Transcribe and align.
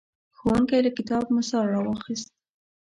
ښوونکی 0.37 0.79
له 0.85 0.91
کتاب 0.97 1.23
مثال 1.37 1.65
راواخیست. 1.73 2.29